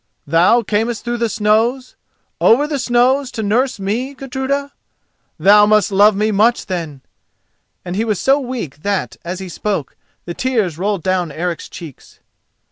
"Thou 0.25 0.63
camest 0.63 1.05
through 1.05 1.17
the 1.17 1.29
snows—over 1.29 2.65
the 2.65 2.79
snows—to 2.79 3.43
nurse 3.43 3.79
me, 3.79 4.15
Gudruda? 4.15 4.71
Thou 5.37 5.67
must 5.67 5.91
love 5.91 6.15
me 6.15 6.31
much 6.31 6.65
then," 6.65 7.01
and 7.85 7.95
he 7.95 8.03
was 8.03 8.19
so 8.19 8.39
weak 8.39 8.81
that, 8.81 9.17
as 9.23 9.37
he 9.37 9.47
spoke, 9.47 9.95
the 10.25 10.33
tears 10.33 10.79
rolled 10.79 11.03
down 11.03 11.31
Eric's 11.31 11.69
cheeks. 11.69 12.19